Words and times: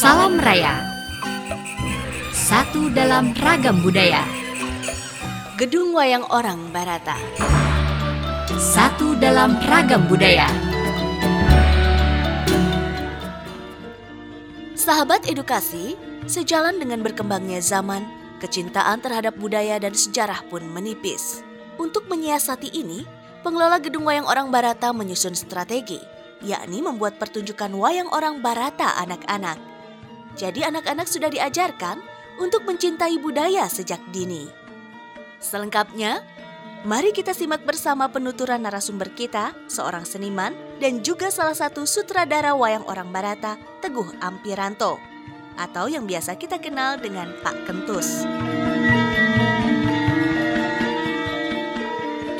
Salam 0.00 0.40
Raya 0.40 0.80
Satu 2.32 2.88
dalam 2.88 3.36
ragam 3.36 3.84
budaya 3.84 4.24
Gedung 5.60 5.92
Wayang 5.92 6.24
Orang 6.32 6.72
Barata 6.72 7.20
Satu 8.56 9.12
dalam 9.20 9.60
ragam 9.60 10.08
budaya 10.08 10.48
Sahabat 14.72 15.28
edukasi, 15.28 16.00
sejalan 16.24 16.80
dengan 16.80 17.04
berkembangnya 17.04 17.60
zaman, 17.60 18.00
kecintaan 18.40 19.04
terhadap 19.04 19.36
budaya 19.36 19.76
dan 19.76 19.92
sejarah 19.92 20.40
pun 20.48 20.64
menipis. 20.72 21.44
Untuk 21.76 22.08
menyiasati 22.08 22.72
ini, 22.72 23.04
pengelola 23.44 23.76
Gedung 23.76 24.08
Wayang 24.08 24.24
Orang 24.24 24.48
Barata 24.48 24.96
menyusun 24.96 25.36
strategi 25.36 26.00
yakni 26.40 26.80
membuat 26.80 27.20
pertunjukan 27.20 27.72
wayang 27.76 28.08
orang 28.08 28.40
Barata 28.40 28.96
anak-anak. 28.96 29.69
Jadi 30.40 30.64
anak-anak 30.64 31.04
sudah 31.04 31.28
diajarkan 31.28 32.00
untuk 32.40 32.64
mencintai 32.64 33.20
budaya 33.20 33.68
sejak 33.68 34.00
dini. 34.08 34.48
Selengkapnya, 35.36 36.24
mari 36.88 37.12
kita 37.12 37.36
simak 37.36 37.60
bersama 37.68 38.08
penuturan 38.08 38.64
narasumber 38.64 39.12
kita, 39.12 39.52
seorang 39.68 40.08
seniman 40.08 40.56
dan 40.80 41.04
juga 41.04 41.28
salah 41.28 41.52
satu 41.52 41.84
sutradara 41.84 42.56
wayang 42.56 42.88
orang 42.88 43.12
Barata, 43.12 43.60
Teguh 43.84 44.16
Ampiranto, 44.24 44.96
atau 45.60 45.92
yang 45.92 46.08
biasa 46.08 46.40
kita 46.40 46.56
kenal 46.56 46.96
dengan 46.96 47.36
Pak 47.44 47.68
Kentus. 47.68 48.24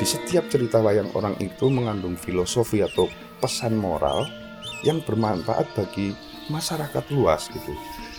Di 0.01 0.05
setiap 0.09 0.49
cerita 0.49 0.81
wayang 0.81 1.13
orang 1.13 1.37
itu 1.37 1.69
mengandung 1.69 2.17
filosofi 2.17 2.81
atau 2.81 3.05
pesan 3.37 3.77
moral 3.77 4.25
yang 4.81 5.05
bermanfaat 5.05 5.69
bagi 5.77 6.30
masyarakat 6.51 7.03
luas 7.15 7.47
gitu. 7.47 7.71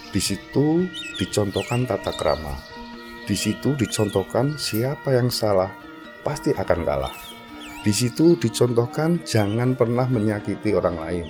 Di 0.09 0.21
situ 0.21 0.89
dicontohkan 1.21 1.85
tata 1.85 2.13
krama. 2.17 2.57
Di 3.29 3.37
situ 3.37 3.77
dicontohkan 3.77 4.57
siapa 4.57 5.13
yang 5.15 5.29
salah 5.29 5.71
pasti 6.25 6.57
akan 6.57 6.81
kalah. 6.83 7.15
Di 7.85 7.93
situ 7.93 8.35
dicontohkan 8.41 9.21
jangan 9.23 9.77
pernah 9.77 10.09
menyakiti 10.09 10.73
orang 10.73 10.97
lain. 10.97 11.27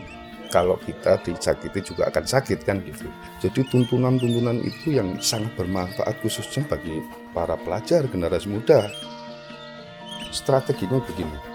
Kalau 0.52 0.76
kita 0.78 1.18
disakiti 1.24 1.80
juga 1.80 2.12
akan 2.12 2.24
sakit 2.28 2.60
kan 2.62 2.78
gitu. 2.84 3.08
Jadi 3.40 3.66
tuntunan-tuntunan 3.72 4.60
itu 4.62 4.94
yang 4.94 5.16
sangat 5.18 5.56
bermanfaat 5.56 6.20
khususnya 6.20 6.62
bagi 6.68 7.00
para 7.32 7.56
pelajar 7.56 8.04
generasi 8.06 8.52
muda. 8.52 8.86
Strateginya 10.28 11.00
begini 11.00 11.51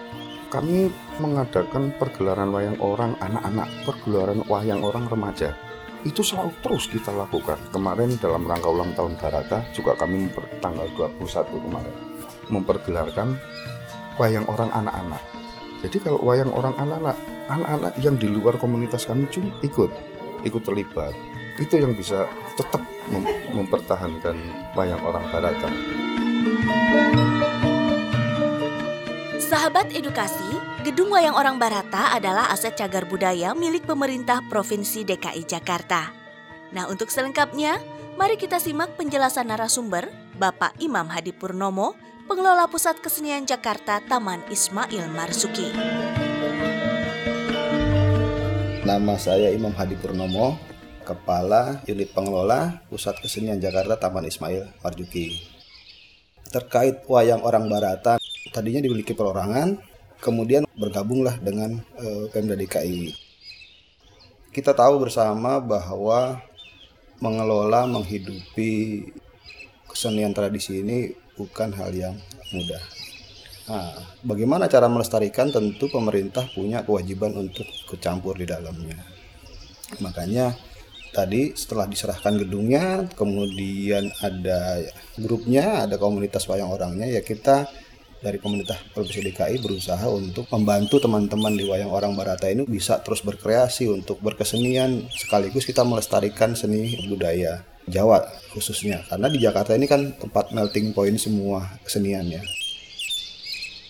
kami 0.48 0.88
mengadakan 1.20 1.92
pergelaran 2.00 2.52
wayang 2.56 2.80
orang 2.80 3.20
anak-anak, 3.20 3.68
pergelaran 3.84 4.42
wayang 4.48 4.80
orang 4.80 5.06
remaja. 5.12 5.52
Itu 6.08 6.24
selalu 6.24 6.56
terus 6.64 6.88
kita 6.88 7.12
lakukan. 7.12 7.60
Kemarin 7.76 8.16
dalam 8.22 8.48
rangka 8.48 8.72
ulang 8.72 8.96
tahun 8.96 9.20
Barata 9.20 9.60
juga 9.76 9.98
kami 10.00 10.32
tanggal 10.64 10.88
21 10.96 11.66
kemarin 11.68 11.96
mempergelarkan 12.48 13.36
wayang 14.16 14.48
orang 14.48 14.72
anak-anak. 14.72 15.24
Jadi 15.84 15.98
kalau 16.02 16.20
wayang 16.24 16.50
orang 16.56 16.74
anak-anak, 16.80 17.18
anak-anak 17.52 17.94
yang 18.02 18.16
di 18.18 18.28
luar 18.32 18.56
komunitas 18.58 19.06
kami 19.06 19.28
cuma 19.30 19.52
ikut, 19.62 19.92
ikut 20.48 20.64
terlibat. 20.64 21.14
Itu 21.60 21.82
yang 21.82 21.94
bisa 21.98 22.26
tetap 22.56 22.82
mem 23.12 23.26
mempertahankan 23.54 24.38
wayang 24.74 25.02
orang 25.04 25.26
Barata. 25.28 25.70
Sahabat 29.48 29.96
edukasi, 29.96 30.60
Gedung 30.84 31.16
Wayang 31.16 31.32
Orang 31.32 31.56
Barata 31.56 32.12
adalah 32.12 32.52
aset 32.52 32.76
cagar 32.76 33.08
budaya 33.08 33.56
milik 33.56 33.88
pemerintah 33.88 34.44
Provinsi 34.52 35.08
DKI 35.08 35.48
Jakarta. 35.48 36.12
Nah 36.76 36.92
untuk 36.92 37.08
selengkapnya, 37.08 37.80
mari 38.20 38.36
kita 38.36 38.60
simak 38.60 39.00
penjelasan 39.00 39.48
narasumber 39.48 40.12
Bapak 40.36 40.76
Imam 40.84 41.08
Hadi 41.08 41.32
Purnomo, 41.32 41.96
pengelola 42.28 42.68
Pusat 42.68 43.00
Kesenian 43.00 43.48
Jakarta 43.48 44.04
Taman 44.04 44.44
Ismail 44.52 45.08
Marzuki. 45.16 45.72
Nama 48.84 49.16
saya 49.16 49.56
Imam 49.56 49.72
Hadi 49.72 49.96
Purnomo, 49.96 50.60
Kepala 51.08 51.80
Unit 51.88 52.12
Pengelola 52.12 52.84
Pusat 52.92 53.24
Kesenian 53.24 53.64
Jakarta 53.64 53.96
Taman 53.96 54.28
Ismail 54.28 54.68
Marzuki. 54.84 55.40
Terkait 56.52 57.08
wayang 57.08 57.48
orang 57.48 57.72
Barata, 57.72 58.20
tadinya 58.58 58.82
dimiliki 58.82 59.14
perorangan, 59.14 59.78
kemudian 60.18 60.66
bergabunglah 60.74 61.38
dengan 61.38 61.78
uh, 62.02 62.26
Pemda 62.34 62.58
DKI. 62.58 63.14
Kita 64.50 64.74
tahu 64.74 65.06
bersama 65.06 65.62
bahwa 65.62 66.42
mengelola, 67.22 67.86
menghidupi 67.86 69.06
kesenian 69.86 70.34
tradisi 70.34 70.82
ini 70.82 71.14
bukan 71.38 71.70
hal 71.78 71.94
yang 71.94 72.18
mudah. 72.50 72.82
Nah, 73.70 73.94
bagaimana 74.26 74.66
cara 74.66 74.90
melestarikan? 74.90 75.54
Tentu 75.54 75.92
pemerintah 75.94 76.50
punya 76.50 76.82
kewajiban 76.82 77.38
untuk 77.38 77.68
kecampur 77.86 78.34
di 78.42 78.50
dalamnya. 78.50 78.98
Makanya 80.02 80.58
tadi 81.14 81.54
setelah 81.54 81.86
diserahkan 81.86 82.42
gedungnya, 82.42 83.06
kemudian 83.14 84.10
ada 84.24 84.82
grupnya, 85.20 85.86
ada 85.86 86.02
komunitas 86.02 86.48
wayang 86.50 86.72
orangnya, 86.74 87.06
ya 87.06 87.22
kita 87.22 87.70
dari 88.18 88.42
pemerintah 88.42 88.78
Provinsi 88.94 89.22
DKI 89.30 89.62
berusaha 89.62 90.06
untuk 90.10 90.50
membantu 90.50 90.98
teman-teman 90.98 91.54
di 91.54 91.70
Wayang 91.70 91.94
Orang 91.94 92.14
Barata 92.18 92.50
ini 92.50 92.66
bisa 92.66 92.98
terus 93.06 93.22
berkreasi 93.22 93.86
untuk 93.90 94.18
berkesenian 94.26 95.06
sekaligus 95.14 95.66
kita 95.66 95.86
melestarikan 95.86 96.58
seni 96.58 96.98
budaya 97.06 97.62
Jawa 97.88 98.20
khususnya 98.52 99.06
karena 99.08 99.32
di 99.32 99.40
Jakarta 99.40 99.72
ini 99.78 99.88
kan 99.88 100.12
tempat 100.20 100.52
melting 100.52 100.92
point 100.92 101.16
semua 101.16 101.64
keseniannya. 101.88 102.44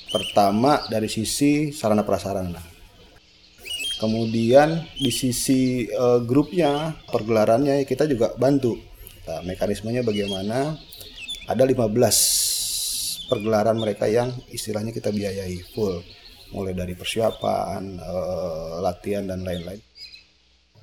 Pertama 0.07 0.85
dari 0.87 1.11
sisi 1.11 1.73
sarana 1.75 2.05
prasarana. 2.05 2.61
Kemudian 3.97 4.85
di 4.93 5.09
sisi 5.09 5.89
uh, 5.89 6.21
grupnya, 6.21 6.93
pergelarannya 7.09 7.81
kita 7.83 8.05
juga 8.05 8.29
bantu. 8.37 8.77
Nah, 9.25 9.41
mekanismenya 9.41 10.05
bagaimana? 10.05 10.77
Ada 11.49 11.65
15 11.65 12.46
pergelaran 13.27 13.77
mereka 13.77 14.07
yang 14.07 14.31
istilahnya 14.51 14.95
kita 14.95 15.11
biayai 15.11 15.59
full 15.75 16.01
mulai 16.55 16.71
dari 16.71 16.95
persiapan, 16.95 17.99
uh, 17.99 18.79
latihan 18.79 19.27
dan 19.27 19.43
lain-lain. 19.43 19.83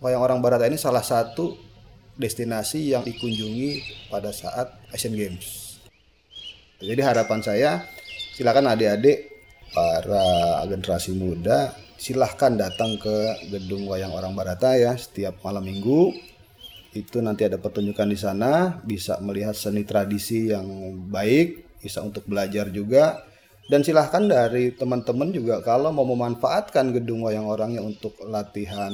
Wayang 0.05 0.21
orang 0.21 0.39
Barat 0.45 0.69
ini 0.69 0.77
salah 0.77 1.01
satu 1.01 1.57
destinasi 2.21 2.93
yang 2.93 3.03
dikunjungi 3.03 3.81
pada 4.13 4.29
saat 4.29 4.77
Asian 4.93 5.17
Games. 5.17 5.81
Jadi 6.85 7.01
harapan 7.01 7.41
saya 7.41 7.71
silakan 8.37 8.77
adik-adik 8.77 9.33
para 9.73 10.61
generasi 10.69 11.17
muda 11.17 11.73
silahkan 11.97 12.53
datang 12.53 13.01
ke 13.01 13.49
gedung 13.49 13.89
Wayang 13.89 14.13
Orang 14.13 14.37
Barata 14.37 14.77
ya 14.77 14.93
setiap 14.99 15.41
malam 15.41 15.65
minggu 15.65 16.13
itu 16.95 17.19
nanti 17.19 17.49
ada 17.49 17.59
pertunjukan 17.59 18.07
di 18.07 18.19
sana 18.19 18.79
bisa 18.85 19.19
melihat 19.19 19.57
seni 19.57 19.83
tradisi 19.83 20.53
yang 20.53 20.67
baik 21.11 21.64
bisa 21.85 22.01
untuk 22.01 22.25
belajar 22.25 22.73
juga 22.73 23.21
dan 23.69 23.85
silahkan 23.85 24.25
dari 24.25 24.73
teman-teman 24.73 25.29
juga 25.33 25.61
kalau 25.61 25.93
mau 25.93 26.09
memanfaatkan 26.09 26.97
gedung 26.97 27.25
wayang 27.25 27.45
orangnya 27.45 27.85
untuk 27.85 28.17
latihan 28.25 28.93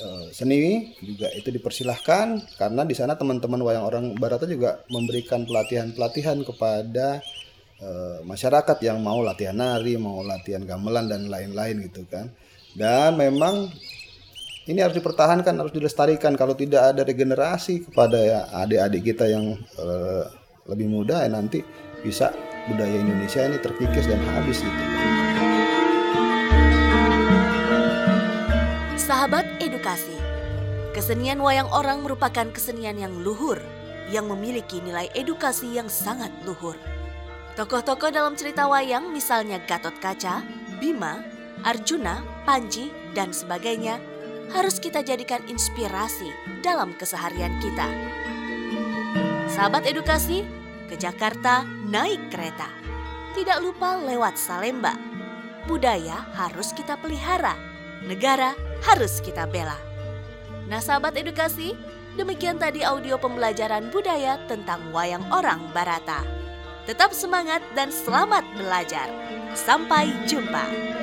uh, 0.00 0.26
seni 0.32 0.92
juga 1.00 1.32
itu 1.32 1.48
dipersilahkan 1.48 2.56
karena 2.60 2.82
di 2.84 2.92
sana 2.92 3.16
teman-teman 3.16 3.60
wayang 3.64 3.84
orang 3.84 4.04
Barata 4.16 4.44
juga 4.44 4.84
memberikan 4.92 5.48
pelatihan-pelatihan 5.48 6.44
kepada 6.44 7.20
uh, 7.80 8.18
masyarakat 8.24 8.76
yang 8.84 9.00
mau 9.00 9.20
latihan 9.20 9.56
nari, 9.56 9.96
mau 10.00 10.24
latihan 10.24 10.64
gamelan 10.64 11.08
dan 11.10 11.28
lain-lain 11.28 11.88
gitu 11.88 12.08
kan. 12.08 12.32
Dan 12.76 13.16
memang 13.16 13.72
ini 14.68 14.82
harus 14.82 14.96
dipertahankan, 14.98 15.56
harus 15.56 15.72
dilestarikan. 15.72 16.36
Kalau 16.36 16.52
tidak 16.52 16.92
ada 16.92 17.02
regenerasi 17.06 17.88
kepada 17.88 18.18
ya 18.20 18.40
adik-adik 18.52 19.14
kita 19.14 19.24
yang 19.30 19.56
uh, 19.80 20.24
lebih 20.66 20.86
muda 20.90 21.26
ya 21.26 21.30
nanti 21.30 21.62
bisa 22.02 22.30
budaya 22.66 22.98
Indonesia 22.98 23.46
ini 23.46 23.58
terkikis 23.62 24.06
dan 24.06 24.20
habis 24.34 24.62
itu. 24.62 24.82
Sahabat 28.98 29.46
edukasi, 29.62 30.14
kesenian 30.90 31.38
wayang 31.38 31.70
orang 31.70 32.02
merupakan 32.02 32.50
kesenian 32.50 32.98
yang 32.98 33.14
luhur, 33.22 33.62
yang 34.10 34.26
memiliki 34.26 34.82
nilai 34.82 35.06
edukasi 35.14 35.78
yang 35.78 35.86
sangat 35.86 36.30
luhur. 36.42 36.74
Tokoh-tokoh 37.54 38.12
dalam 38.12 38.36
cerita 38.36 38.68
wayang 38.68 39.14
misalnya 39.14 39.62
Gatot 39.64 39.96
Kaca, 40.02 40.44
Bima, 40.82 41.22
Arjuna, 41.64 42.20
Panji, 42.44 42.92
dan 43.16 43.32
sebagainya 43.32 43.96
harus 44.52 44.76
kita 44.78 45.00
jadikan 45.00 45.40
inspirasi 45.48 46.28
dalam 46.60 46.92
keseharian 46.94 47.56
kita. 47.62 47.88
Sahabat 49.56 49.88
edukasi, 49.88 50.44
ke 50.84 51.00
Jakarta 51.00 51.64
naik 51.64 52.28
kereta. 52.28 52.68
Tidak 53.32 53.64
lupa 53.64 53.96
lewat 53.96 54.36
Salemba. 54.36 54.92
Budaya 55.64 56.28
harus 56.36 56.76
kita 56.76 57.00
pelihara, 57.00 57.56
negara 58.04 58.52
harus 58.84 59.16
kita 59.24 59.48
bela. 59.48 59.80
Nah 60.68 60.84
sahabat 60.84 61.16
edukasi, 61.16 61.72
demikian 62.20 62.60
tadi 62.60 62.84
audio 62.84 63.16
pembelajaran 63.16 63.88
budaya 63.88 64.36
tentang 64.44 64.92
wayang 64.92 65.24
orang 65.32 65.72
Barata. 65.72 66.20
Tetap 66.84 67.16
semangat 67.16 67.64
dan 67.72 67.88
selamat 67.88 68.44
belajar. 68.60 69.08
Sampai 69.56 70.12
jumpa. 70.28 70.95